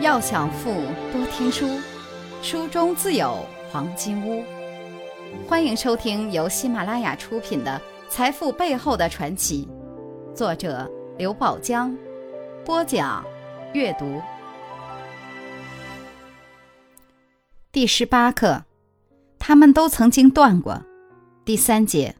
[0.00, 0.72] 要想富，
[1.12, 1.66] 多听书，
[2.42, 3.38] 书中自有
[3.70, 4.42] 黄金屋。
[5.48, 9.68] 欢迎收听由喜马拉雅出品的《财富背后的传奇》，
[10.34, 11.96] 作者刘宝江，
[12.64, 13.24] 播讲
[13.72, 14.20] 阅读。
[17.70, 18.64] 第十八课，
[19.38, 20.82] 他们都曾经断过。
[21.44, 22.16] 第三节，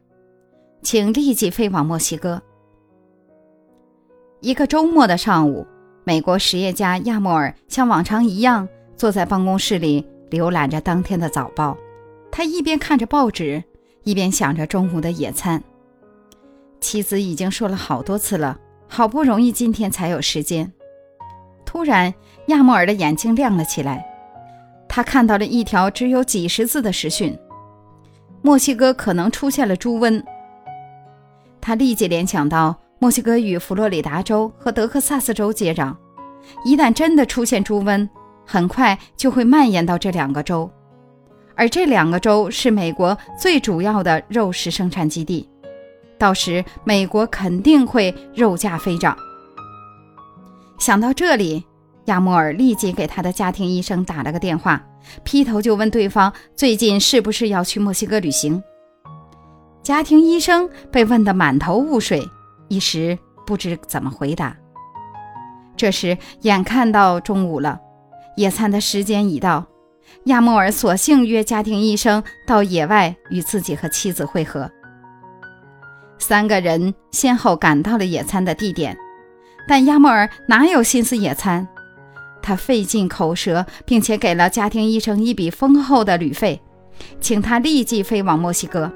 [0.81, 2.41] 请立即飞往墨西哥。
[4.39, 5.67] 一个周末的上午。
[6.07, 11.75] 美国实业家亚莫尔像往常一样坐在办公室里浏览着当天的早报，
[12.31, 13.63] 他一边看着报纸，
[14.03, 15.61] 一边想着中午的野餐。
[16.79, 18.55] 妻子已经说了好多次了，
[18.87, 20.71] 好不容易今天才有时间。
[21.65, 22.13] 突然，
[22.49, 24.05] 亚莫尔的眼睛亮了起来，
[24.87, 27.35] 他看到了一条只有几十字的实讯：
[28.43, 30.23] 墨西哥可能出现了猪瘟。
[31.59, 32.75] 他立即联想到。
[33.05, 35.95] 墨西哥与佛罗里达州和德克萨斯州接壤，
[36.65, 38.09] 一旦真的出现猪瘟，
[38.47, 40.67] 很快就会蔓延到这两个州，
[41.53, 45.47] 而这两个州是美国最主要的肉食生产基地，
[46.17, 49.15] 到时美国肯定会肉价飞涨。
[50.79, 51.63] 想到这里，
[52.05, 54.83] 亚莫尔立即给他的家庭医生打了个电话，
[55.23, 58.63] 劈头就问对方最近是不是要去墨西哥旅行。
[59.83, 62.27] 家庭医生被问得满头雾水。
[62.67, 64.55] 一时不知怎么回答。
[65.77, 67.79] 这时，眼看到中午了，
[68.37, 69.65] 野餐的时间已到，
[70.25, 74.71] 亚莫尔索性约家庭医生到野外与自己和妻子会合。
[76.17, 78.97] 三个人先后赶到了野餐的地点，
[79.67, 81.67] 但亚莫尔哪有心思野餐？
[82.41, 86.61] 他费尽口舌，并且给了家庭医生一笔丰厚的旅费，
[87.19, 88.91] 请他立即飞往墨西哥。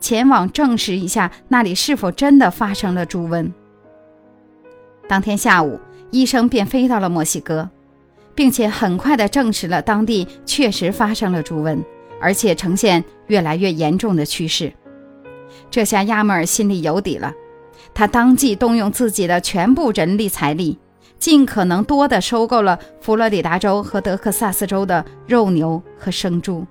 [0.00, 3.52] 前往证实一下那里是否真的发生了猪瘟。
[5.06, 5.78] 当天下午，
[6.10, 7.68] 医生便飞到了墨西哥，
[8.34, 11.78] 并且很快地证实了当地确实发生了猪瘟，
[12.20, 14.72] 而且呈现越来越严重的趋势。
[15.70, 17.32] 这下亚莫尔心里有底了，
[17.92, 20.78] 他当即动用自己的全部人力财力，
[21.18, 26.64] 尽可能多地收购了佛罗里达州和德克萨斯州的肉牛和生猪。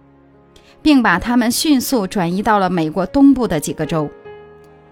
[0.81, 4.09] 并把他们迅速转移到了美国东部的几个州，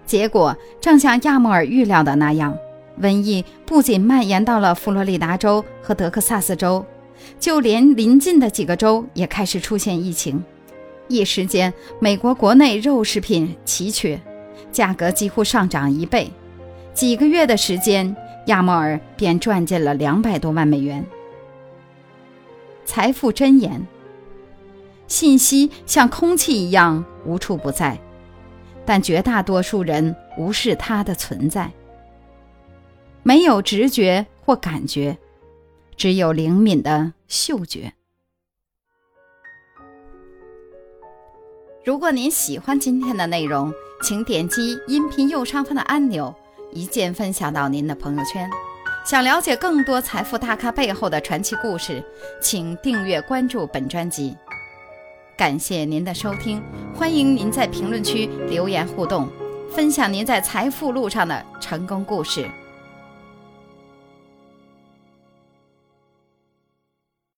[0.04, 2.56] 结果正像亚莫尔预料的那样，
[3.00, 6.84] 瘟疫不仅蔓延到了佛罗里达州和德克萨斯州，
[7.40, 10.42] 就连邻近的几个州也开始出现疫情。
[11.08, 14.20] 一时间，美国国内肉食品奇缺，
[14.70, 16.30] 价格几乎上涨一倍。
[16.92, 18.14] 几个月的时间，
[18.46, 21.02] 亚莫尔便赚进了两百多万美元。
[22.84, 23.86] 财富箴言。
[25.08, 27.98] 信息像空气一样无处不在，
[28.86, 31.72] 但绝大多数人无视它的存在。
[33.22, 35.18] 没有直觉或感觉，
[35.96, 37.92] 只有灵敏的嗅觉。
[41.84, 46.34] 如果您喜欢今天的内容，请点击音频右上方的按钮，
[46.70, 48.48] 一键分享到您的朋友圈。
[49.06, 52.04] 想了解更多财富大咖背后的传奇故事，
[52.42, 54.36] 请订阅关注本专辑。
[55.38, 56.60] 感谢您的收听，
[56.92, 59.28] 欢迎您在评论区留言互动，
[59.70, 62.50] 分享您在财富路上的成功故事。